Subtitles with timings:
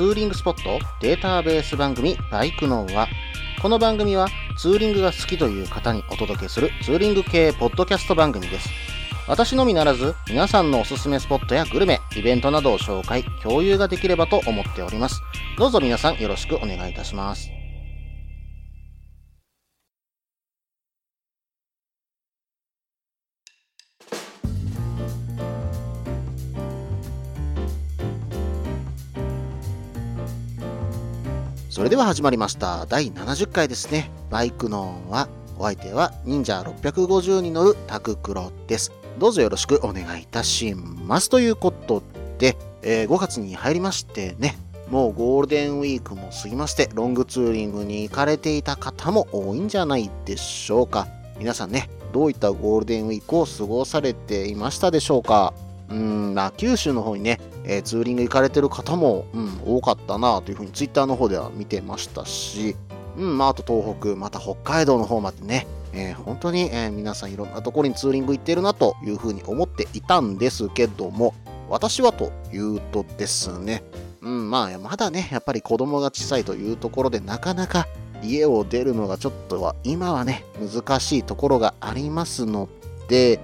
[0.00, 3.06] ツーリングスポットデータベース番組バイクノーは。
[3.60, 8.70] この番組はツーリングが好きという方にお届けするツーリング系ポッドキャスト番組です。
[9.28, 15.20] 私のみならず皆さんのおすすめスポットやグルメイベントなどを紹介共有ができればと思っております。
[15.58, 17.50] どうぞ皆さんよろしくお願いいたします。
[31.80, 32.84] それでは始まりました。
[32.90, 34.10] 第70回ですね。
[34.28, 38.92] バイクノンはお相手は忍者650に乗るタククロです。
[39.18, 41.30] どうぞよろしくお願いいたします。
[41.30, 42.02] ということ
[42.36, 44.58] で、えー、5月に入りましてね
[44.90, 51.08] もうゴールデンウィークも過ぎましてロングツーリングに行かれていた方も多いんじゃないでしょうか。
[51.38, 55.54] 皆さんねどういったゴールデンウィークを過ごされていましたでしょうか。
[55.88, 62.76] うん、まあ、九州の方にね、えー、ツーリング行かれてる方も、うん、多かったなというふうにツイッターの方では見てましたし、
[63.16, 71.34] うん、まあ、あと東北、また北海道の方までね、えー、本当に、えー、皆さんいろんなところにツーリング行ってるなというふうに思っていたんですけども、
[71.68, 73.82] 私はというとですね、
[74.22, 77.86] うん、まあ、まだね、やっぱり子供が小さいというところでなかなか
[78.22, 82.68] 家を出るのがちょっとは今はね、難しいところがありますの
[83.08, 83.40] で、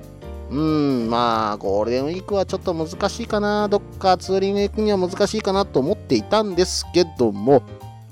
[0.50, 3.68] うん、まあ、ゴールデンウィークはちょっと難しいかな。
[3.68, 7.62] どっかツーリング行くには難しいかなと思っていたんですけども、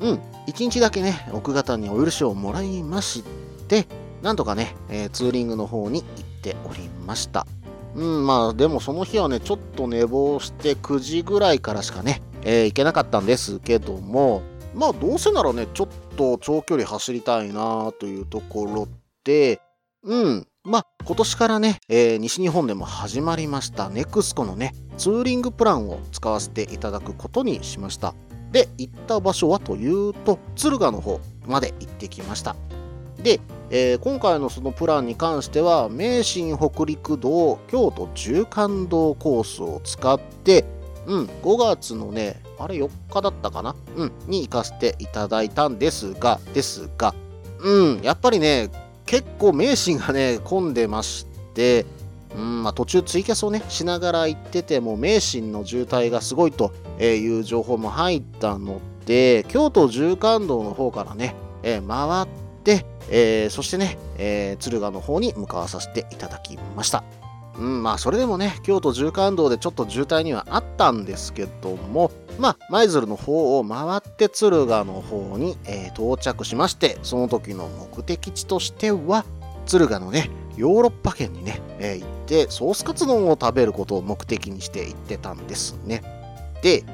[0.01, 3.23] うん、一日だけね、奥方にお許しをもらいまし
[3.69, 3.87] て、
[4.23, 7.47] なんとかね、えー、ツーリングの方に行っておりました。
[7.95, 14.43] うん、まあ、でもその日はね、ちょっと寝坊して9時ぐらいからしかね、えー、行けなかったんですけども、
[14.75, 18.89] まあ、どうせならね、ちょっと長距離走りたいなというところ
[19.23, 19.61] で、
[20.05, 28.15] うん、まあ、今年からね、えー、西日本でも始まりました NEXCO のね、ツーリングプランを使わせていただくことにしました。
[28.53, 32.55] で、行った場所はというと、敦賀の方まで行ってきました。
[33.23, 33.41] で、
[33.71, 40.67] えー、今回のそのプランに関しては、名神北陸道京都縦貫道コースを使って、
[41.07, 43.75] うん、5月のね、あれ4日だったかな？
[43.97, 47.15] うん、に行かせていただいたんですが、ですが、
[47.61, 48.71] うん、やっぱりね、
[49.07, 51.87] 結構名神がね、混んでまして、
[52.37, 62.29] うんまあ、途中ツイキャスをね、しながら行ってても、名神の渋滞がすごいという情報も入ったので、京都縦貫道の方からね、えー、回っ
[62.65, 67.05] て、えー、そしてね、えー、敦賀の方に向かわさせていただきました。
[67.59, 79.25] うん、まあ、それでもね、京都縦貫道でちょっと渋滞にはあったんですけども、まあ、舞鶴の方を回って敦賀の方に、えー、到着しまして、その時の目的地としては、
[79.67, 86.03] 敦賀のね、ヨーロッパ圏にね、えー、行って、ソースカツ丼を食べることを目的にして行ってたんですね。
[86.63, 86.85] で、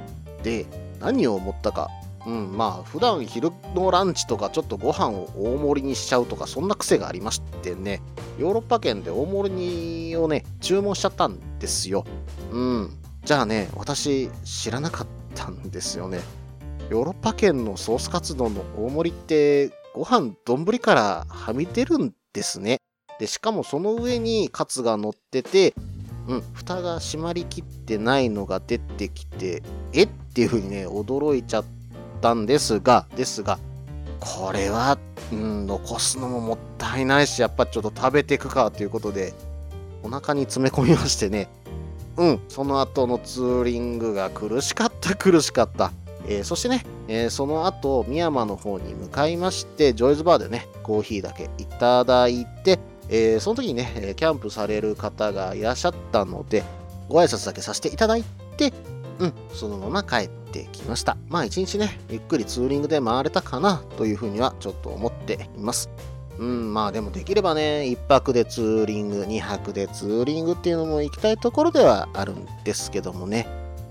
[0.42, 0.66] で、
[1.00, 1.88] 何を思ったか。
[2.26, 8.02] うん、まあ、普段昼のランチとかちょっとご飯を大盛りにしちゃうとか、そんな癖がありましてね、
[8.38, 12.04] ヨーロッパ圏で大盛りをね、注文しちゃったんですよ。
[12.52, 12.96] うん。
[13.24, 16.20] じゃあね、私知らなかったんですよね。
[16.90, 22.80] ヨーロッパ圏のソースカツ丼の大盛りってご飯丼からはみ出るんですね。
[23.18, 25.74] で、しかもその上にカツが乗ってて、
[26.28, 29.62] うん、蓋が閉まりきってないのが出てきて、
[29.94, 30.02] え？
[30.02, 31.79] っていう風にね、驚いちゃって
[32.20, 33.58] たんですが、ですが、
[34.20, 34.98] これは、
[35.32, 39.32] うん、残すのももったいないし、やっぱちょっと食べていくかということで、
[40.02, 41.48] お腹に詰め込みましてね、
[42.16, 45.92] うん、その後のツーリングが苦しかった苦しかった。
[46.26, 52.78] えー、そしてね、えー、その後、深山の方に向かいまして、ジョイズバーでね、コーヒーだけいただいて、
[53.08, 56.62] えー、その時にね、キャンプされる方がいらっしゃったので、
[57.08, 58.24] ご挨拶だけさせていただい
[58.56, 58.72] て、
[59.20, 61.16] うん、そのまま帰ってきました。
[61.28, 65.90] まあ一日ね、ゆっくりツーリングで回れたかなというふうにはちょっと思っています。
[66.38, 73.46] うん、まあでもできればね、1泊でツーリング、2泊でツーリングっていうのも行きたいところではあるんですけどもね。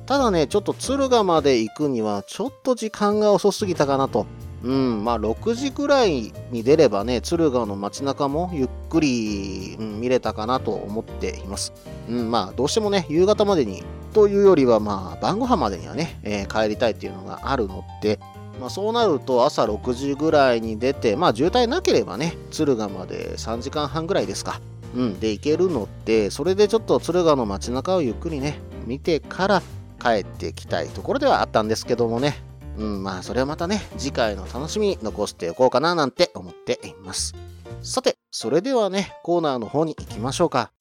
[0.08, 4.26] ただね、ちょっと敦賀まで行くにはちょっと時間が遅すぎたかなと。
[4.64, 11.72] うん、まあ6時ぐらいに出ればね、敦賀の街中もゆっくり、うん、見れたかなと思っています。
[12.10, 13.84] うん、まあどうしてもね、夕方までに
[14.14, 18.20] というよりはまあ晩ご飯までにはね、えー、帰りたいっていうのがあるので、
[18.60, 24.60] まあ、そうなると朝6時ぐらいに出て、まあ渋滞なければね、敦賀まで3時間半ぐらいですか。
[24.96, 29.62] うん、で行けるので、それでちょっと敦賀の街中をゆっくりね、見てから
[30.02, 32.44] 帰ってきたいところではあったんですけどもね。
[32.78, 37.36] うん、まあそれはまたね、次回の楽しみに残しておこうかななんて思っています。
[37.82, 40.72] さて、それではね、コーナーの方に行きましょうか。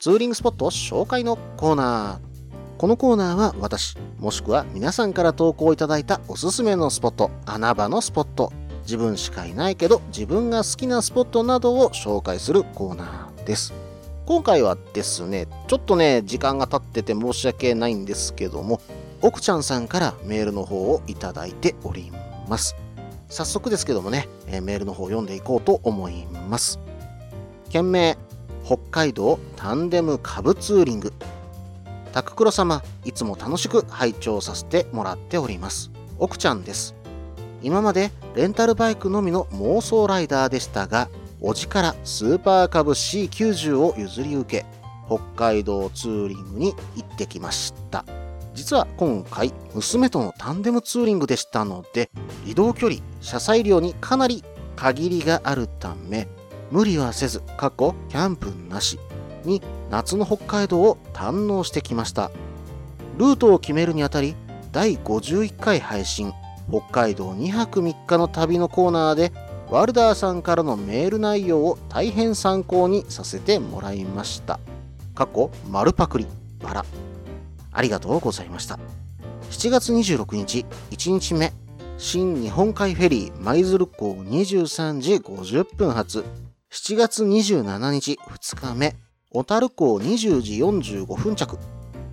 [0.00, 2.31] ツーリングスポット紹介のコーナー。
[2.82, 8.52] このコーナーは私、もしくは皆さんから投稿いただいたおすすめのスポット、穴場のスポット、
[8.82, 13.72] 自分しかいないけど自分が好きなスポットなどを紹介するコーナーです。
[14.26, 18.80] 今回はですね、ちょっとね、時間が経ってて申し訳ないんですけども、
[19.20, 22.10] 奥ちゃんさんからメールの方をいただいており
[22.48, 22.74] ます。
[23.28, 26.80] 早速ですけどもね、えメールの方を読んでいこうと思います。
[27.70, 28.18] 件名、
[28.64, 31.12] 北海道タンデムカブツーリング。
[32.12, 35.90] タククロ様、いつも楽しく拝聴させてもらっております。
[36.18, 36.94] 奥ちゃんです。
[37.62, 41.08] 今までレンタルバイクのみの妄想ライダーでしたが、
[41.40, 44.66] おじからスーパーカブ C90 を譲り受け、
[45.06, 48.04] 北海道ツーリングに行ってきました。
[48.54, 52.10] 実は今回、娘とのタンデムツーリングでしたので、
[52.46, 54.44] 移動距離、車載量にかなり
[54.76, 56.28] 限りがあるため、
[56.70, 58.98] 無理はせず、過去キャンプなし
[59.44, 62.30] に夏の北海道を堪能してきました。
[63.18, 64.34] ルートを決めるにあたり、
[64.72, 66.32] 第51回配信、
[66.68, 69.32] 北海道2泊3日の旅のコーナーで
[69.68, 74.60] ワルダーさんからのメール内容を大変参考にさせてもらいました。
[75.14, 76.26] 過去、丸パクリ、
[76.60, 76.84] バラ。
[77.72, 78.78] ありがとうございました。
[79.50, 81.52] 7月26日、1日目、
[81.98, 86.24] 新日本海フェリー舞鶴港23時50分発。
[86.70, 88.96] 7月27日、2日目、
[89.34, 91.58] 小樽港20時45分着。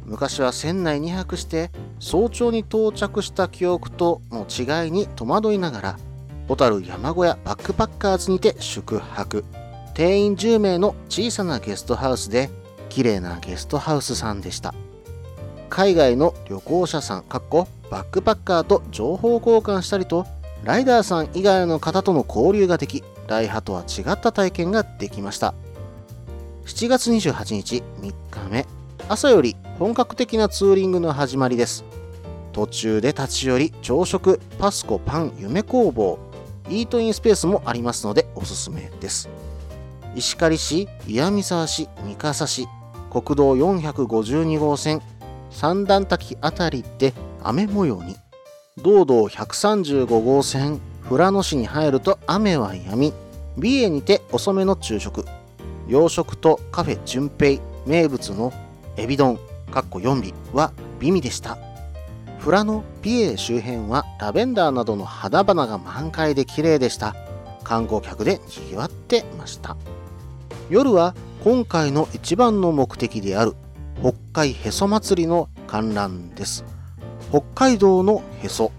[0.06, 1.70] 昔は船内に泊して
[2.00, 6.00] 早朝に到着した記憶との違いに戸惑いながら
[6.48, 9.44] 小樽山小屋バックパッカーズにて宿泊。
[9.94, 12.50] 定員10名の小さなゲストハウスで
[12.88, 14.74] 綺麗なゲストハウスさんでした。
[15.70, 20.26] 海外の旅行者さんかっこバックパッカーと情報交換したりと
[20.64, 25.54] ライダーさん以外の方との交流ができライハとは違った体験ができました。
[26.70, 28.14] 7月28日3日
[28.52, 28.66] 目。
[29.10, 31.84] 朝より本格的なツーリングの始まりです。
[32.54, 36.20] 途中で立ち寄り朝食パスコパン夢工房。
[36.70, 39.28] イートインスペースもありますのでおすすめです。
[40.16, 42.68] 石狩市、岩見沢市、三笠市、
[43.12, 45.02] 国道452号線、
[45.50, 48.16] 三段滝あたりで雨模様に、
[48.78, 50.80] 道道135号線、
[51.10, 53.12] 富良野市に入ると雨は止み、
[53.58, 55.26] 美瑛にて遅めの昼食、
[55.90, 58.54] 洋食とカフェ純平名物の
[58.96, 59.40] エビ丼、
[59.72, 61.58] かっこ4尾は美味でした。
[62.44, 67.16] 富良野美瑛周辺はラベンダーなどの花々が満開で綺麗でした。
[67.64, 69.76] 観光客で賑わってました。
[70.70, 73.56] 夜は今回の一番の目的である
[74.00, 76.66] 北海へそ祭りの観覧です。
[77.32, 78.72] 北海道のへそ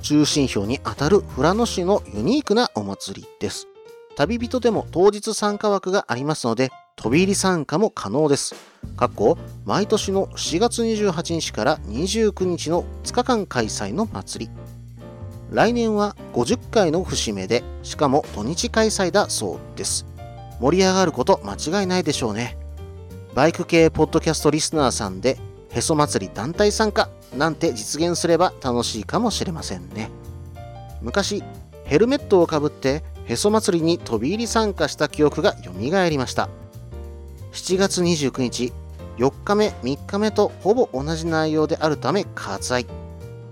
[0.00, 3.71] 中心標にあたる富良野市のユニークなお祭りです。
[4.16, 8.54] 旅人でも当日参加枠がありますので飛び入り参加も可能です。
[8.96, 14.52] 過去、毎年の4月28日から29日の2日間開催の祭り。
[15.50, 20.06] 来年は50回の節目で、しかも土日開催だそうです。
[20.60, 22.56] 盛り上がること間違いないでしょうね。
[23.34, 25.38] バイク系ポッドキャストリスナーさんで、
[25.70, 30.10] へそ祭り団体参加なんて実現すれば楽しいかもしれませんね。
[31.00, 31.42] 昔、
[31.84, 35.70] ヘルメットをかぶってへそ祭りに飛び入り参加した記憶が蘇
[36.08, 36.50] りました。
[37.52, 38.72] 7月29日、
[39.16, 42.86] 4日目、3日目とほぼ同じ内容であるため割愛。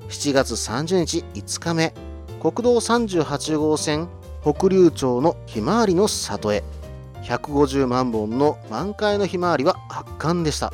[0.08, 1.94] 7月30日、5日目、
[2.40, 4.08] 国道38号線、
[4.42, 6.62] 北竜町のひまわりの里へ。
[7.22, 10.72] 150万本の満開のひまわりは圧巻でした。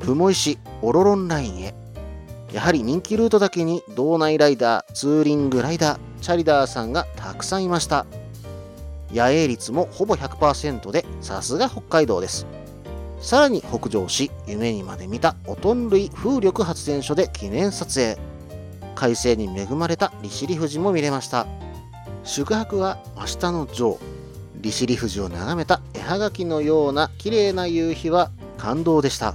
[0.00, 1.74] 留萌市オロロンラインへ。
[2.52, 8.06] やはり人気ルートだけに道内ライダー、ツーリングライダー、チャリダーさんがたくさんいました。
[9.12, 12.46] 野営率もほぼ100%でさすが北海道です。
[13.20, 18.18] さらに北上し、夢にまで見たオトン類風力発電所で記念撮影。
[18.94, 21.46] 快晴に恵まれた利尻富士も見れました。
[22.24, 23.98] 宿泊は真下の城。
[24.60, 29.34] 利尻富士を眺めた絵はがきのような綺麗な夕日は感動でした。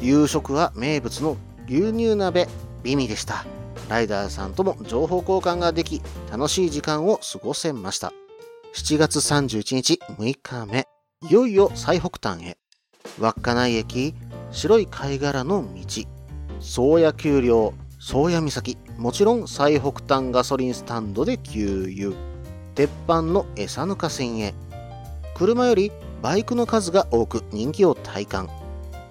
[0.00, 2.46] 夕食は名物の牛乳鍋
[2.82, 3.46] 美味でした。
[3.88, 8.12] ライダーさんとも情報交換ができ、楽しい時間を過ごせました。
[8.74, 10.88] 7月31日6日目、
[11.28, 12.56] いよいよ最北端へ。
[13.20, 14.14] 稚内駅、
[14.50, 16.04] 白い貝殻の道、
[16.60, 22.16] 宗谷丘陵、宗谷岬、もちろん最北端ガソリンスタンドで給油、
[22.74, 24.54] 鉄板の餌ぬか線へ。
[25.34, 28.63] 車よりバイクの数が多く人気を体感。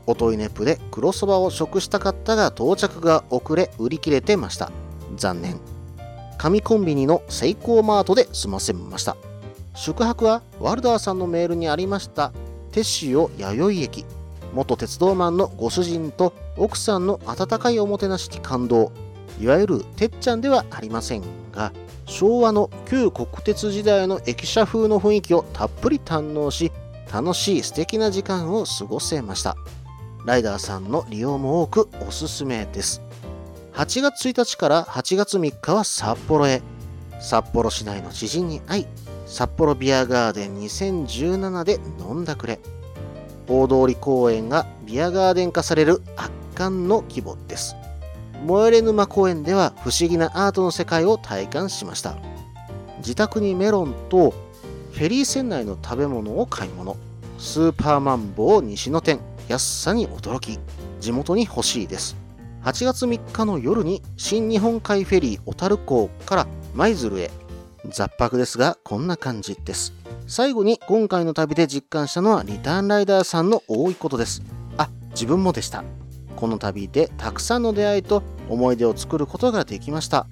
[0.06, 4.72] おトイネプで黒そばを食したかったが到着が遅れ売り切れてました。
[5.16, 5.60] 残念。
[6.38, 9.16] 紙コンビニのセイコーマートで済ませました。
[9.76, 12.32] 宿泊はワルダーさんのメールにありました
[12.72, 14.06] テッシオ弥生駅
[14.54, 18.92] 元鉄道マンのご主人と奥さんの温かいおもてなしに感動
[19.42, 21.74] いわゆるてっちゃんではありませんが
[22.06, 26.72] 昭和の旧国鉄時代の駅舎風の雰囲気をたっぷり堪能し
[27.12, 29.56] 楽しい素敵な時間を過ごせました
[30.26, 33.02] ライダーさんの利用も多くおすすめです。
[33.74, 36.62] 8月1日から8月3日は札幌へ。
[37.20, 38.88] 札幌市内の知人に会い
[39.26, 42.60] 札幌ビアガーデン2017で飲んだくれ。
[43.48, 47.76] 大通公園がビアガーデン化される圧巻の規模です。
[48.46, 52.18] 燃えれ沼公園では不思議なアートの世界を体感しました。
[53.00, 54.32] 自宅にメロンと
[54.94, 56.96] フェリー船内の食べ物を買い物。
[57.38, 59.20] スーパーマンボウ西の店。
[59.48, 60.60] 安さに驚き
[61.00, 62.16] 地元に欲しいです。
[62.64, 67.32] 8月3日の夜に新日本海フェリー小樽港から舞鶴へ。
[67.90, 69.94] 雑白ですがこんな感じです。
[70.28, 74.42] 最後に今回の旅で実感したのはリターンライダーさんの多いことです。
[74.78, 75.84] あ自分もでした。
[76.38, 80.28] この旅でたくさんの出会いと思い出を作ることができました。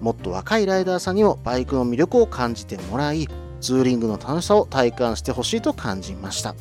[0.00, 3.28] もっと若いライダーさんにもバイクの魅力を感じてもらい
[3.60, 6.54] ツーリングの楽しさを体感してほしいと感じました。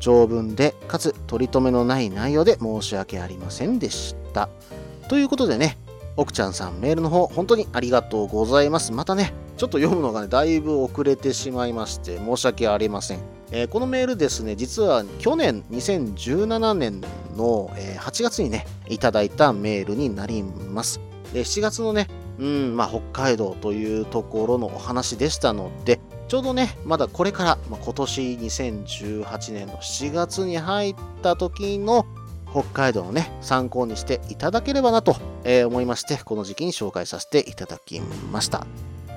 [0.00, 4.48] 長文でかつ取り留めのない内容で申し訳ありませんでした。
[5.08, 5.78] ということでね
[6.16, 8.92] 奥ちゃんさんメールの方本当にありがとうございます。
[8.92, 13.38] またねちょっと読むのがねだいぶ遅れてしまいまして申し訳ありません。
[13.50, 17.00] えー、このメールですね、実は去年2017年
[17.34, 21.00] の、え、8月にね、いただいたメールになります。
[21.32, 25.98] で7月のね、うん、まあ、北海道というところのお話でしたので、
[26.28, 32.06] ちょうどね、まだこれから、まあ、今年2018年の7月に入った時の
[32.50, 38.66] 北海道をね、参考にしていただければなと、えー、思いまして、この時期に紹介させていただきました。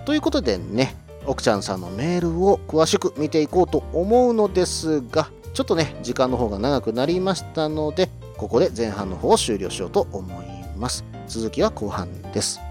[0.05, 10.45] ということでね、奥ちゃんさんのメールを詳しく見ていこうと思うのですが、ちょっとね、時間の方が長くなりましたので、ここで前半の方を終了しようと思い
[10.77, 11.03] ます。
[11.27, 12.70] 続きは後半です。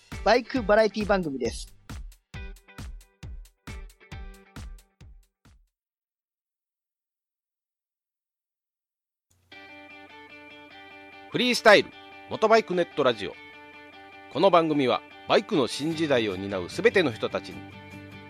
[0.23, 1.73] バイクバラエティ番組です。
[11.31, 11.89] フリースタイル
[12.29, 13.33] 元バイクネットラジオ
[14.33, 17.55] この番組はバイクの新時代を担う全ての人たちに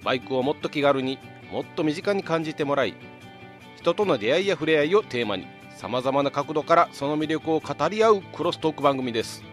[0.04, 1.18] バイクをもっと気軽に
[1.52, 2.94] もっと身近に感じてもらい
[3.76, 9.51] 人との出会いや触れ合いをテーマにさまざまな角度からその魅力を語り合うクロストーク番組です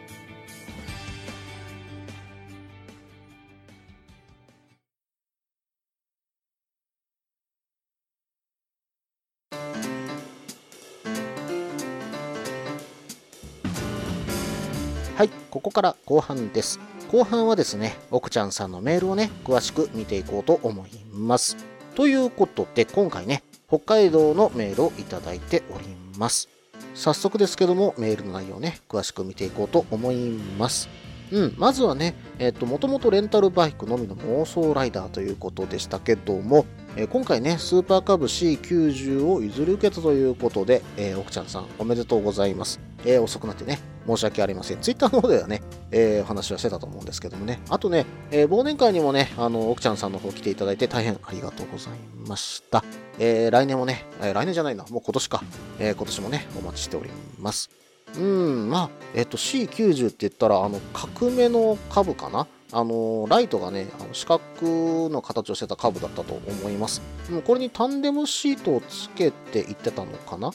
[15.58, 16.78] ここから後半です。
[17.10, 21.56] 後半はですね、奥ちゃんさんのメールをね、詳しく見ていこうと思います。
[21.96, 25.86] ということで、今回ね、北海道のメールをいただいており
[26.16, 26.48] ます。
[26.94, 30.88] 早速ですけども、メールの内容ね、詳しく見ていこうと思います。
[31.32, 42.80] うん、まずはね、えっ、と、もともとレンタルバイクのみの妄想ライダーということでしたけども、え、今回ね、スーパーカブ C90 を譲り受けたということで、えー、奥ちゃんさんおめでとうございます。
[43.04, 44.80] えー、遅くなってね、申し訳ありません。
[44.80, 47.60] ツイッターの方ではね、えー、お話はしてたと思うんですけどもね。
[47.68, 51.94] あとね、えー、忘年会にもね、あの、奥ちゃんさんの方来ていただいて大変ありがとうござい
[52.26, 52.84] ました。
[53.18, 55.42] えー、来年もね、え、来年じゃないな、もう今年か。
[55.78, 57.70] え、今年もね、お待ちしております。
[58.16, 67.00] うん、まあ、えっ、と、C90 って言ったら、あの、角目の株かなあのライトがね、あの四角の形をしてたカーブだったと思います。
[67.46, 70.50] これにタンデムシートをつけていってたのかな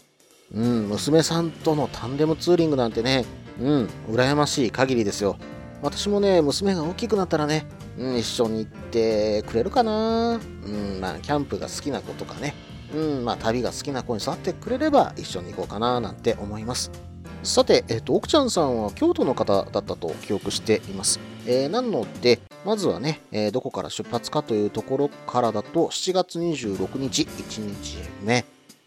[0.54, 3.26] うん、娘さんとのタンデムツーリングなんてね、
[3.60, 5.38] うん、羨ましい限りですよ。
[5.82, 7.66] 私もね、娘が大きくなったらね、
[7.98, 12.56] うん、一緒に行ってくれるかなうん、まあ、キャンプが好きな子とかね、
[12.96, 16.92] うん、まあ、旅が好きな子に育ってくれれば一緒に行こうかななんて思います。
[17.44, 21.20] さて、えっ、と、奥ちゃんさんは京都の方だったと記憶しています。
[21.46, 28.46] えー、なので、まずはね、えー、どこから出発かというところからだと、7月26日、1日目。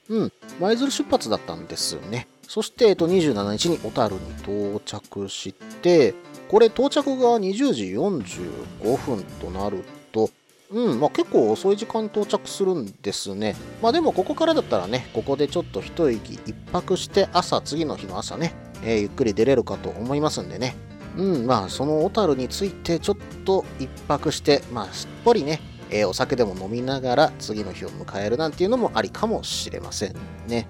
[0.09, 2.29] うん、舞鶴出発だったんですよね。
[2.49, 6.15] そして、えっと、27日に小樽に到着して、
[6.49, 10.31] これ到着が20時45分となると、
[10.71, 13.57] うん、まあ結構遅い時間到着するんですね。
[13.83, 20.77] まあでもここからだったらね、ここでちょっと一息一泊して朝、次の日の朝ね、えーゆっくり出れるかと思いますんでね。
[21.17, 30.14] うん、まあその小樽についてちょっと一泊して、まあすっぽりね、えーお酒でも飲みながら次の日を迎えるなんていうのもありかもしれません
[30.49, 30.66] ね。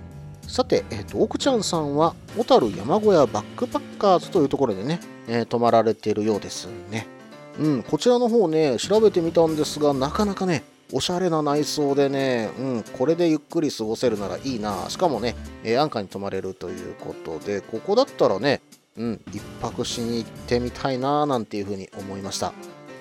[0.48, 7.06] さて、えっ、と、奥ちゃんさんは、小樽山小屋バックパッカーズというところでね、えー泊まられているようですね。
[7.58, 14.88] うん、こちらの方ね、調べてみたんですが、なかなかね、おしゃれな内装でね、うん、これでゆっくり過ごせるならいいな。
[14.88, 18.60] しかもね、えー安価に泊まれるということで、ここだったらね、
[18.96, 22.52] うん、一泊しに行ってみたいな、なんていうふうに思いました。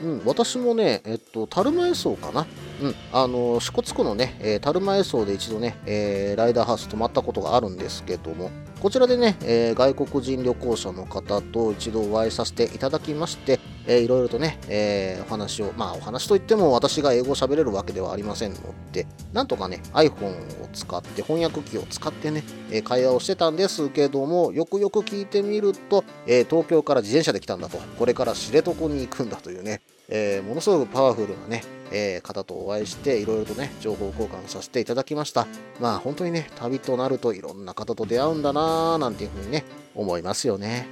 [0.02, 2.46] うん、私もね、えっと、タルマ輸送かな。
[2.82, 18.60] うん、あの、支笏湖のね、えー、樽前荘で一度ね、えーライダーハウス泊まったことがあるんですけども、こちらでね、えー外国人旅行者の方と一度お会いさせていただきまして、えーいろいろとね、えーお話を、まあお話といっても私が英語を喋れるわけではありませんの
[18.92, 35.48] で、なんとかね、iPhone を使って、翻訳機を使ってね、えー会話をしてたんですけども、よくよく聞いてみると、えー東京から自転車で来たんだと、これから知床に行くんだというね、えーものすごくパワフルなね、えー方とお会いして、いろいろとね、情報交換させていただきました。
[35.80, 39.64] まあ本当にね、旅となるといろんな方と出会うんだなぁ、なんていうふうにね、
[39.96, 40.88] 思いますよね。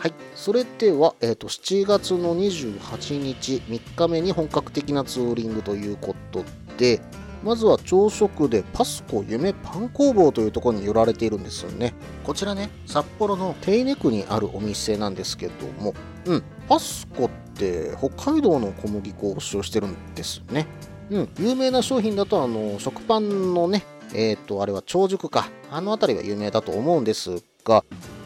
[0.00, 0.14] はい。
[0.34, 6.42] それでは、えっ、と、7月の28日、3日目に本格的なツーリングということ
[6.78, 7.02] で、
[7.44, 11.92] まずは朝食でパスコ夢パン工房というところに寄られているんですよね。
[12.24, 15.92] こちらね、札幌の手稲区にあるお店なんですけども、
[16.24, 20.66] うん、パスコって北海道の小麦粉を使用してるんですね。
[21.10, 25.50] うん、有名な商品だと、あの、食パンのね、えっ、と、あれは長熟か。
[25.70, 27.84] あの辺りが有名だと思うんですが、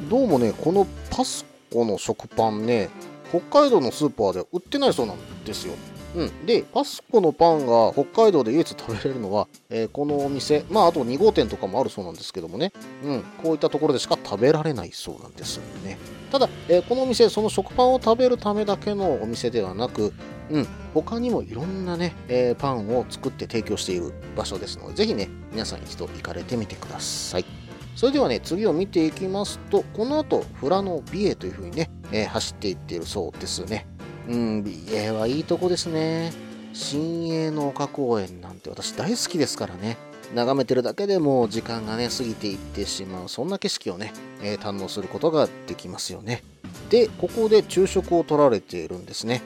[0.09, 2.89] どうもね、このパスコの食パンね、
[3.31, 5.75] 北海道のスーパーでは売ってないそうなんですよ。
[6.15, 15.99] うん、で、パスコのパンが北海道で唯一食べれるのは、えーこのお店、まあ、あと2号店とかもあるそうなんですけどもね、うん、こういったところでしか食べられないそうなんですよね。
[16.31, 20.13] ただ、えーこのお店、その食パンを食べるためだけのお店ではなく、
[20.51, 27.64] うん、他にもいろんなね、えーパンを作って提供している場所ですので、ぜひね、皆さん一度行かれてみてください。
[27.95, 33.87] それではね、次を見ていきますと、この後、富良野美瑛という風にね、えー走っていっているそうですね。
[34.29, 36.33] うん、美瑛はいいとこですね。
[36.73, 39.97] 新栄の丘公園なんて私大好きですからね。
[40.35, 46.43] 眺めてるだけでも時間がね、過ぎていってしまう、そんな景色をね、えー堪能することができますよね。
[46.91, 49.43] で、ここで昼食を取られているんですね。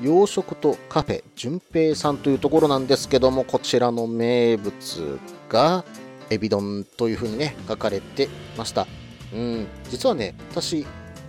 [0.00, 5.18] 洋食とカフェ純平さんというところなんですけども、こちらの名物
[5.50, 5.84] が、
[6.30, 8.86] エビ丼というふうにね、書かれてました。
[9.32, 10.86] うん、実はね、私、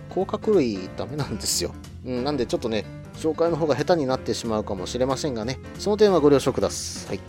[0.08, 1.74] 甲殻類ダメなんですよ。
[2.04, 2.84] うん、なんでちょっとね、
[3.14, 7.20] 紹介の方が下手になってしまうかもしれませんがね、その点はご了承ください。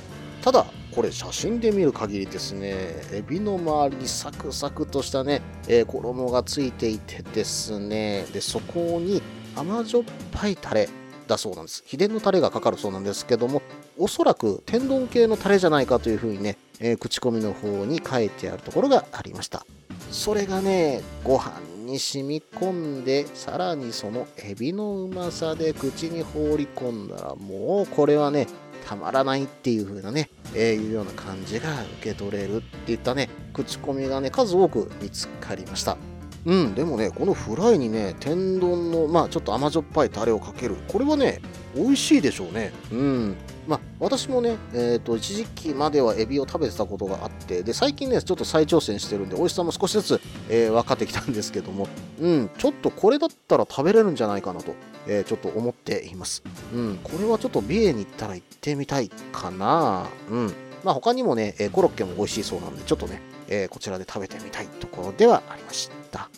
[0.41, 2.73] ただ、これ写真で見る限りですね、
[3.11, 9.21] エビの周りにサクサクとしたね、えー衣がついていてですね、で、そこに
[9.55, 10.89] 甘じょっぱいタレ
[11.27, 11.83] だそうなんです。
[11.85, 13.61] 秘伝のタレがかかるそうなんですけども、
[13.97, 19.65] おそらく天丼系のタレじゃないかというふうにね、えー口コミの方に書いてあるところがありました。
[20.11, 28.47] それがね、ご飯に染み込んで、さらにそのエビのうまさで口に放り込んだら、もうこれはね、
[28.87, 35.97] たまらないっていう風なね、えーいうような感じが受け取れるっていったね、口コミがね、数多く見つかりました。
[36.45, 40.75] うん、でもね、このフライにね、天丼の、まあちょっと甘じょっぱいタレをかける。
[40.89, 41.41] これはね、
[41.75, 42.73] 美味しいでしょうね。
[42.91, 43.37] うん。
[43.67, 51.87] まあ私もね、えっ、と、一時期まではエビを食べてたことがあって、で、最近ね、ちょっと再挑戦してるんで、美味しさも少しずつ、えー分かってきたんですけども、
[52.19, 54.75] うん、ちょっとこれだったら食べれるんじゃないかなと、
[55.07, 56.43] えーちょっと思っています。
[56.73, 60.07] うん、これはちょっと美瑛に行ったら行ってみたいかな。
[60.29, 60.53] うん。
[60.83, 66.29] まあ他にもね、えーコロッケも美味しいそうなんで、ちょっとね、えこちらで食べてみたいところではありました。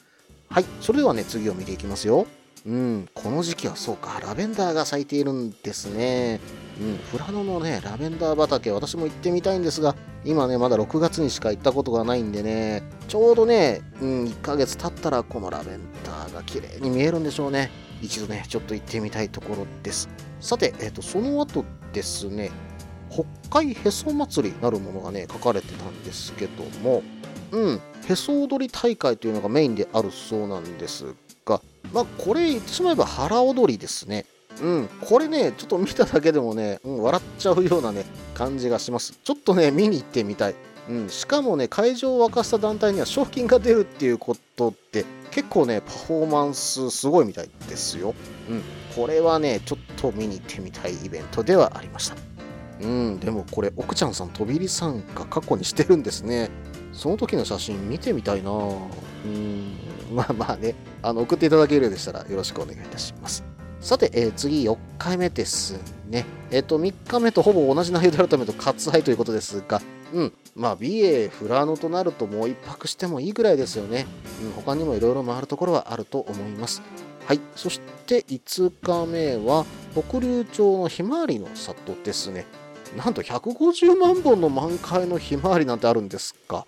[0.49, 2.27] はい、それではね、次を見ていきますよ。
[2.65, 6.39] うん、この時期はそうか、ラベンダーが咲いているんですね。
[6.79, 17.71] うん、富良野のね、ラベンダー畑、私も行ってみたいんですが、今ね、まだ6月にしか行ったことがないんでね、ちょうどね、うん、1ヶ月経ったら、このラベンダーが綺麗に見えるんでしょうね。
[18.01, 20.09] 一度ね、ちょっと行ってみたいところです。
[20.41, 22.51] さて、えっ、と、その後ですね、
[23.09, 27.03] 北海へそ祭りなるものがね、書かれてたんですけども、
[27.51, 31.61] うん、へそ踊り大会というのがメインであるそうなんですが、
[31.93, 34.25] まあ、これ言ってしまえば腹踊りですね。
[34.61, 39.19] うん、これね、ちょっと見ただけでもね、うん、笑っちゃうようなね、感じがします。
[39.23, 40.55] ちょっとね、見に行ってみたい。
[40.87, 48.13] うん、しかもね、会場を沸かした団体には賞金が出るっていうことって、結構ね、パフォーマンスすごいみたいですよ。
[48.49, 48.63] うん、
[48.95, 52.15] これはね、ちょっと見に行ってみたいイベントではありました。
[52.81, 56.49] うん、でもこれ、奥ちゃんさん飛び入り参加過去にしてるんですね。
[56.93, 59.75] その時の写真見てみたいなうん、
[60.13, 63.54] まあまあね、あの、送っていただけるようでしたらよろしくお願いいたします。
[63.85, 66.25] さて、えー次4回目ですね。
[66.49, 69.79] えっ、と、3日目とほぼ同じ内容であるためと割愛ということですが、
[70.11, 74.07] うん、まあ、美瑛フラノとなるともう一泊してもいいぐらいですよね。
[74.43, 76.81] うん、他にもいろいろ回るところはあると思います。
[77.27, 82.47] はい、そして5日目は北竜町のひまわりの里ですね。
[82.97, 86.65] なんと150万本の満開のひまわりなんてあるんですか。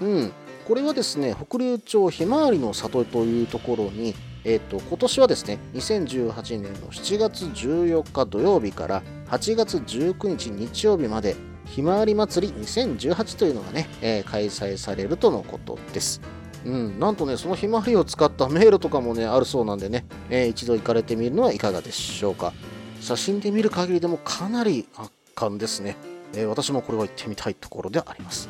[0.00, 0.32] うん、
[0.66, 4.16] これはですね、北竜町ひまわりの里というところに、
[4.48, 16.20] えっ、と、今年はですね、2018年の7月14日土曜日から8月19日日曜日まで、ひまわり祭り2018というのがね、えー開催されるとのことです。
[16.64, 22.52] うん、なんとね、そのひまわりを使った迷路とかもね、あるそうなんでね、えー一度行かれてみるのはいかがでしょうか。
[23.00, 25.96] 写真で見る限りでもかなり圧巻ですね。
[26.36, 28.48] えー私もこれは行ってみたいところであります。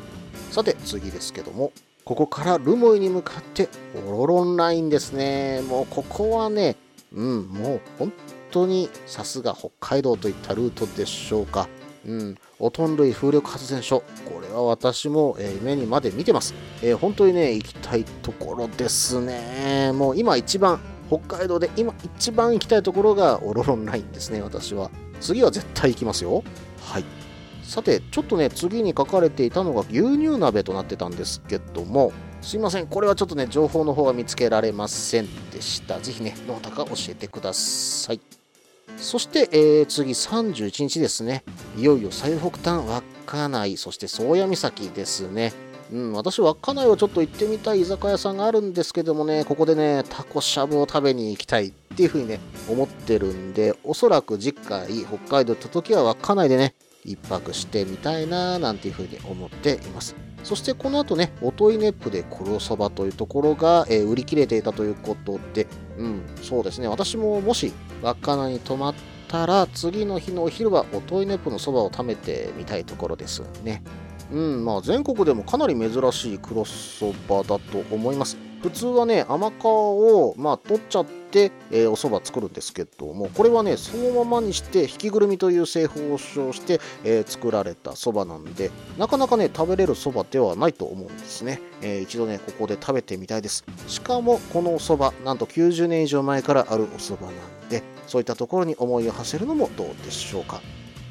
[0.51, 1.71] さて、次ですけども、
[2.07, 3.67] ここからルモイに向かって
[4.07, 5.61] オロロンラインですね。
[5.67, 6.77] もうここはね、
[7.13, 8.13] うん、もう本
[8.49, 11.67] 当にさすが北海道といったルートでしょうか。
[12.05, 16.53] うん、オトン類風力発電所、これは私も、えー夢にまで見てます。
[16.81, 19.91] えー本当にね、行きたいところですね。
[19.91, 24.89] もう今一番、北海道で今一番行きたいところがオロロンラインですね、私は。
[25.19, 26.41] 次は絶対行きますよ。
[26.85, 27.26] はい。
[27.67, 35.99] さて、ちょっとね、次に書かれていたのが牛乳鍋となってたんですけども、すいません、これはちょっとね、情報の方は見つけられませんでした。
[35.99, 38.21] ぜひね、どなたか教えてください。
[38.95, 41.43] そして、えー次31日ですね。
[41.77, 45.51] いよいよ最北端稚内、そして宗谷岬ですね。
[45.91, 60.15] うん、私、稚内をちょっと行ってみたい居酒屋さんがあるんですけどもね、ここでね、タコしゃぶを食べに行きたいっていうふうにね、思ってるんで、おそらく次回、北海道行った時は稚内でね、一泊してみたいななんていうふうに思っています。
[60.43, 68.95] そしてこの後ね、おといネップで黒そばというところが、えー売り切れていたということで、うん、そうですね、私ももし稚内に泊まっ
[69.27, 73.83] たら、次の日のお昼はおといネップのそばを食べてみたいところですね。
[74.31, 78.46] うん、まあ全国でもかなり珍しい黒そばだと思います。
[78.67, 91.61] 普通はね、甘皮を、まあ、取っちゃって、えーお蕎麦作るんですけども、これはね、そのままにして、引きぐるみという製法を使用して、えー作られた蕎麦なんで、なかなかね、食べれる蕎麦ではないと思うんですね。
[91.81, 93.63] えー一度ね、ここで食べてみたいです。
[93.87, 100.61] しかも、このお蕎麦、なんと90年以上前からあるお蕎麦なんで、そういったところに思いを馳せるのもどうでしょうか。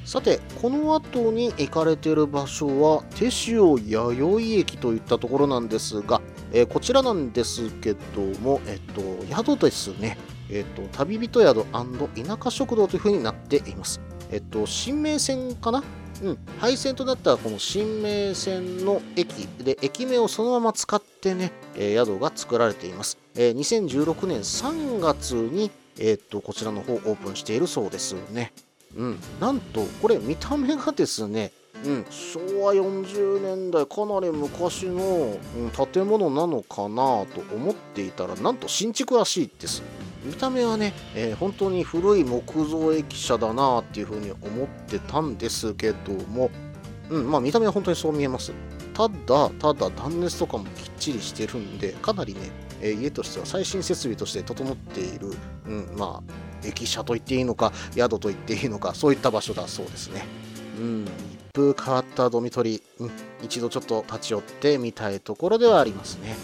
[0.05, 6.21] さて、この後に行かれている場所は、手塩弥生駅といったところなんですが、
[6.53, 9.03] えーこちらなんですけども、えっと、
[9.35, 10.19] 宿ですね。
[10.49, 14.01] えっと、旅人宿田舎食堂という風になっています。
[14.31, 15.83] えっと、新名線かな？
[16.23, 23.19] うん、廃線となったこの新名線の駅で駅名をそのまま使ってね、え宿が作られています。
[23.35, 28.53] えー2016年3月に、えっとこちらの方オープンしているそうですね。
[28.97, 31.53] うん、なんとこれ見た目がですね、
[31.85, 39.83] うん、昭和40年代かなり昔の、うん建物なのかなと思っていたらなんと新築らしいです。
[40.25, 46.51] 見た目はね、えー本当に古い木造駅舎だなっていうふうに思ってたんですけども、
[47.11, 48.53] うん、まあ見た目は本当にそう見えます。
[48.95, 52.41] ただただ断熱とかもきっちりしてるんでかなりね、
[52.81, 55.33] えー家としては最新設備として整っている、
[55.67, 60.25] うん、まあ駅舎と言っていいのか宿と言っていいのかそういった場所だそうですね。
[60.79, 61.07] うん。
[61.57, 63.11] 風変わったドミトリ、うん、
[63.43, 66.37] 一度ちょっと立ち寄ってみたいところではありますね。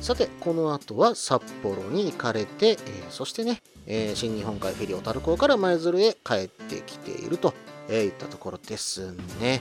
[0.00, 7.52] さてこの後は札幌に行かれて、えーそしてね、えー新日本海フェリー小樽港から舞鶴へ帰ってきていると、
[7.88, 9.60] えーいったところですね。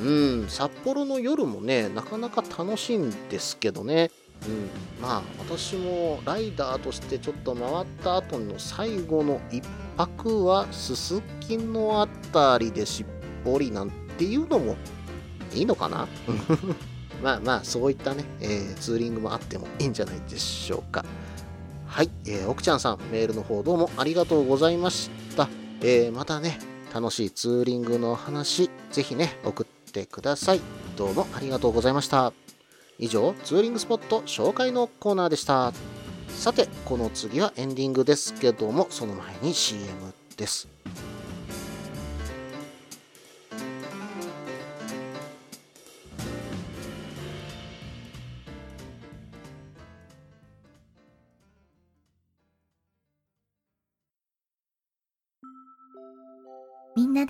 [0.00, 0.08] う
[0.44, 0.46] ん。
[0.48, 4.10] 札幌の夜もねなかなか楽しいんですけどね。
[4.46, 4.68] うん、
[5.00, 9.64] まあ私もライダーとしてちょっと回った後の最後の一
[9.96, 13.06] 泊はすすきのあたりでしっ
[13.44, 14.76] ぽりなんていうのも
[15.52, 16.08] いいのかな？
[17.22, 21.04] まあまあそういったね、えーツーリングもあってもいいんじゃないでしょうか。
[21.86, 25.48] はい、えー奥ちゃんさんメールの方どうもありがとうございました、
[25.80, 26.58] えーまたね
[26.92, 30.60] 楽しいツーリングの話ぜひね送ってください。
[30.96, 32.32] どうもありがとうございました。
[32.98, 35.72] 以上ツーリングスポット紹介のコーナーでした。
[36.28, 39.84] さてこの次はエンディングですけどもその前に CM
[40.36, 40.68] です。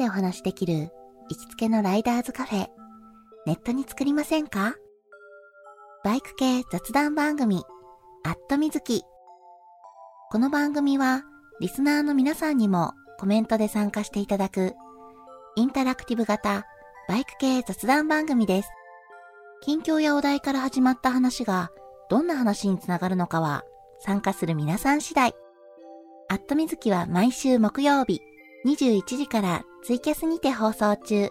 [0.04, 0.90] でお話しできる
[1.30, 2.66] 行きつけのライダーズカフェ、
[3.46, 4.74] ネットに作りませんか？
[6.04, 7.64] バイク系雑談番組、
[8.22, 9.02] アットみずき。
[10.30, 11.22] この番組は、
[11.58, 14.74] リスナーの皆さんにもコメントで参加していただく、
[15.56, 16.66] インタラクティブ型
[17.08, 18.68] バイク系雑談番組です。
[19.62, 21.70] 近況やお題から始まった話が、
[22.10, 23.62] どんな話につながるのかは、
[24.00, 25.32] 参加する皆さん次第。
[26.28, 28.20] アットみずきは毎週木曜日、
[28.64, 31.28] 21時からツイキャスにて放送中。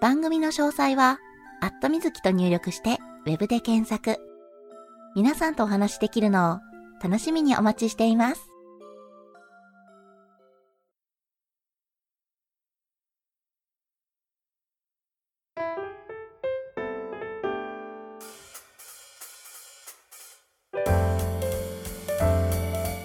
[0.00, 1.20] 番組の詳細は、
[1.60, 4.18] アットみずきと入力して、ウェブで検索。
[5.14, 6.58] 皆さんとお話しできるのを
[7.00, 8.50] 楽しみにお待ちしています。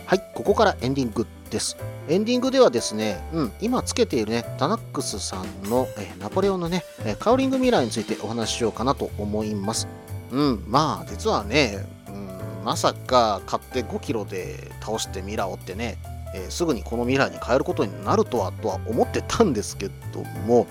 [0.07, 1.77] はい、ここからエンディングです。
[2.09, 6.83] エンディングではですね、うん、今つけているね、タナックスさんの、えナポレオンのね、
[7.19, 9.87] カウリングミラーについてお話ししようかなと思います。
[10.31, 15.97] うん、まあ、実はね、うん、まさか買って5キロで倒してミラーをってね、
[16.35, 19.93] えーすぐにこのミラーに変えることになるとはとは思ってたんですけど
[20.45, 20.67] も、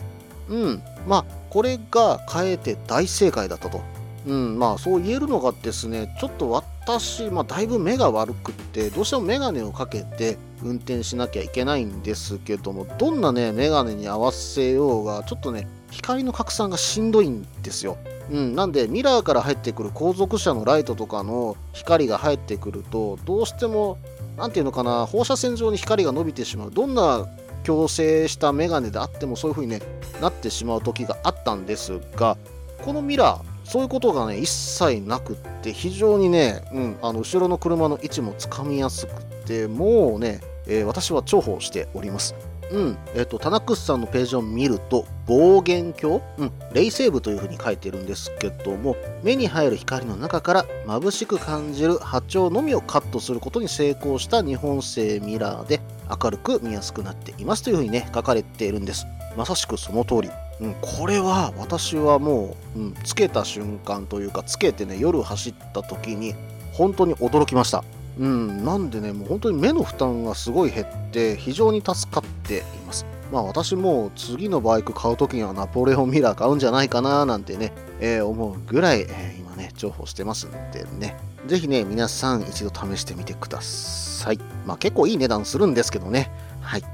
[0.50, 3.80] うん、まあ、これが変えて大正解だったと。
[4.26, 17.98] うん、まあそう言えるのがですね、ちょっと私、まあだいぶ目が悪くって、どうしてもメガネをかけて運転しなきゃいけないんですけども、どんなね、メガネに合わせようが、ちょっとね、光の拡散がしんどいんですよ。
[18.30, 23.98] うん、なんでミラーから入ってくる後続車のライトとかの光が入ってくると、どうしても、
[24.38, 26.70] なんていうのかな、放射線上に光が伸びてしまう。
[26.70, 27.26] どんな
[27.64, 29.82] 矯正したメガネであってもそういう風に、ね、
[30.20, 32.36] なってしまう時があったんですが、
[32.82, 42.34] このミラー、そういうことがね、一切なくって、非常にね、うん、あの後ろの車の位置もつかみやすくて、もうね、えー私は重宝しております。
[42.70, 55.80] うん、えっ、と、タナクスさんのページを見ると、望遠鏡、うん、レイセーブというふうに書いてるんですけども、目に入る光の中から眩しく感じる波長のみをカットすることに成功した日本製ミラーで
[56.22, 59.06] 明るく見やすくなっていますというふうにね、書かれているんです。
[59.36, 60.30] まさしくその通り。
[60.60, 66.34] うん、これは私はもう、うん、つけた瞬間というかつけてね夜走った時に
[66.72, 67.84] 本当に驚きました。
[68.18, 73.04] うんなんでねもう本当に目の負担がすごい減って非常に助かっています。
[73.32, 81.16] まあ私も次のバイク買う時にはナポレオンミラー買うんじゃないかななんてね、えー思うぐらい、えー今ね重宝してますんでね。
[81.46, 84.38] ぜひね皆さん一度試してみてください。
[84.64, 86.30] まあ結構いい値段するんですけどね。
[86.60, 86.84] はい。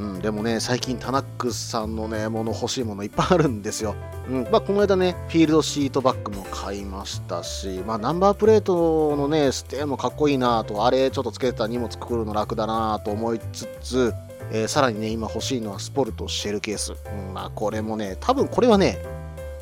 [0.00, 3.94] うん、でもね、最近タナックスさんのね、もの欲しいものいっぱいあるんですよ。
[4.30, 14.14] うん、まあ、この間ね、フィールドシートバッグも買いましたし、まあ、ナンバープレートのね、ステーもかっこいいなと、あれちょっとつけてた荷物くるの楽だなと思いつつ、
[14.52, 16.92] えーさらにね、今欲しいのはスポルトシェルケース。
[16.92, 19.04] うん、まあ、これもね、多分これはね、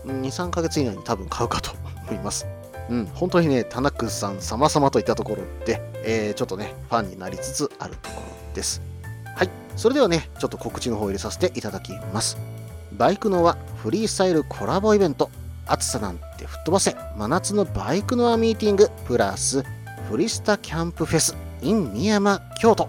[0.06, 1.72] 2、3ヶ月以内に多分買うかと
[2.06, 2.46] 思います。
[2.88, 8.80] うん、本当にね、タナックスさん様々といったところで、えーちょっとね、ファンになりつつあるところです。
[9.38, 9.50] はい。
[9.76, 12.36] それではね、ちょっと告知の方を入れさせていただきます。
[12.94, 15.30] バイクの輪フリースタイルコラボイベント。
[15.64, 16.96] 暑さなんて吹っ飛ばせ。
[17.16, 18.90] 真夏のバイクの輪ミーティング。
[19.06, 19.62] プラス、
[20.10, 22.88] フリスタキャンプフェス in 宮山京都。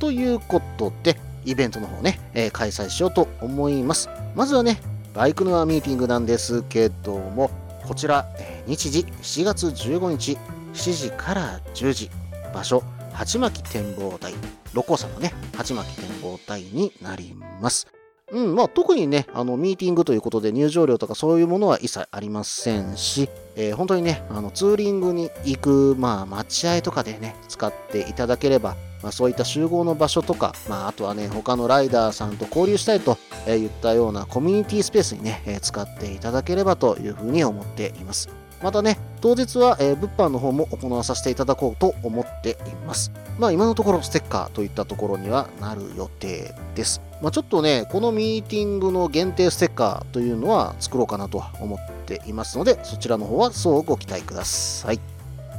[0.00, 4.10] ということで、イベントの方ね、えー開催しようと思います。
[4.34, 4.80] まずはね、
[5.14, 7.52] バイクの輪ミーティングなんですけども、
[7.86, 10.36] こちら、えー日時7月15日
[10.72, 12.10] 7時から10時。
[12.52, 12.82] 場所、
[13.14, 14.34] 鉢巻展望台。
[14.74, 17.86] 六甲山のね、鉢巻展望台になります。
[18.32, 38.28] うん、まあ特にね、あの、ミーティングということで入場料とかそういうものは一切ありませんし、えー本当にね、あの、ツーリングに行く、まあ、待合とかでね、使っていただければ、まあ、そういった集合の場所とか、まあ、あとはね、他のライダーさんと交流したいと、え言ったようなコミュニティスペースにね、え使っていただければというふうに思っています。
[38.62, 42.54] またね、当日は、えー物販の方も行わさせていただこうと思ってい
[42.86, 43.10] ます。
[43.38, 47.00] まあ今のところステッカーといったところにはなる予定です。
[47.20, 55.00] まあちょっとね、このミーティングの限定ステッカーというのは作ろうかなとは思っていますので、そちらの方はそうご期待ください。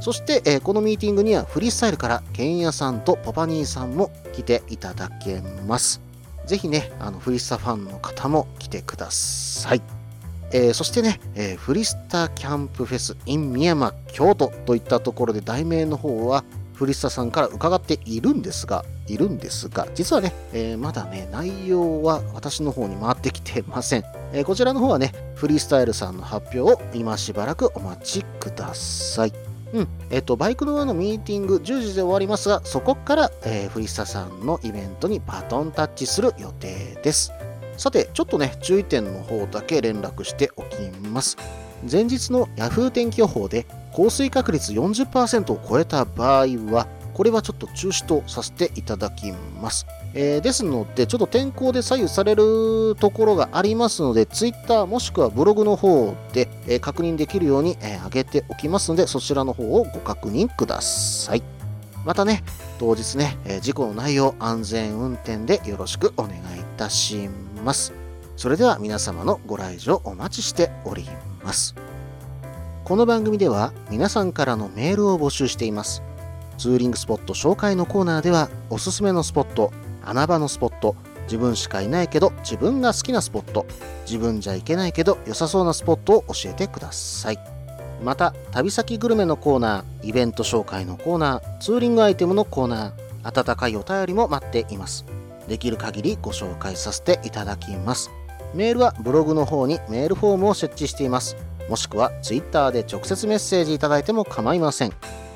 [0.00, 6.00] そして、えーこのミーティングにはフリースタイルからケンヤさんとパパニーさんも来ていただけます。
[6.46, 9.95] ぜひね、あのフリスタファンの方も来てください。
[10.52, 24.04] えーそしてね、えーフリスタキャンプフェス in 宮山京都といったところで題名の方はフリスタさんから伺っているんですが、いるんですが、実はね、えーまだね、内容は私の方に回ってきてません。
[24.32, 29.32] えこちらの方はね、フリースタイルさんの発表を今しばらくお待ちください。
[29.72, 29.88] うん。
[30.10, 37.32] えっ、と、バイクの輪のミーティング10時で終わりますが、そこから、えーフリスタさんのイベントにバトンタッチする予定です。
[37.76, 40.76] さて、ちょっとね、注意点の方だけ連絡しておき
[41.08, 41.36] ます。
[41.90, 49.86] 前日の Yahoo 天気予報で降水確率40%を超えた場合は、これはちょっと中止とさせていただきます。
[50.14, 61.42] えーですので、ちょっと天候で左右されるところがありますので、Twitter もしくはブログの方で、え確認できるように、えー上げておきますので、そちらの方をご確認ください。
[62.04, 62.44] またね、
[62.78, 66.40] 当日ね、え事故の内容、安全運転でよろしくお願いい
[66.76, 67.92] たしますます。
[68.36, 71.04] それでは皆様のご来場お待ちしており
[71.44, 71.74] ます。
[72.84, 76.02] この番組では皆さんからのメールを募集しています。
[76.56, 79.72] ツーリングスポット紹介のコーナーではおすすめのスポット、
[80.04, 83.66] 穴場のスポット、自分しかいないけど自分が好きなスポット、
[84.06, 87.38] 自分じゃ行けないけど良さそうなスポットを教えてください。
[88.02, 95.06] また、旅先グルメのコーナー、イベント紹介のコーナー、ツーリングアイテムのコーナー、温かいお便りも待っています。
[95.48, 98.10] できる限りご紹介させていただきます。
[98.54, 101.36] メールはブログの方にメールフォームを設置しています。
[101.68, 104.92] もしくは Twitter で直接メッセージいただいても構いません。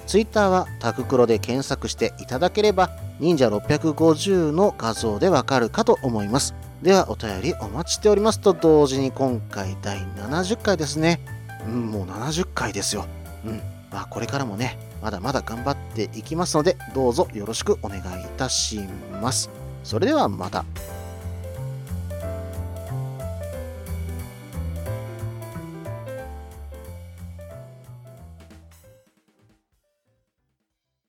[0.07, 6.55] Twitter はタククロで検索していただければ忍者650の画像でわかるかと思います。
[6.83, 11.20] ではお便りお待ちしておりますと同時に今回第70回ですね。
[11.66, 13.05] うん、もう70回ですよ。
[13.44, 13.62] うん。
[13.92, 18.05] まあこれからもね、まだまだ頑張っていきますので、どうぞよろしくお願いい
[18.37, 18.81] たし
[19.20, 19.60] ます。
[19.90, 20.64] それではまた。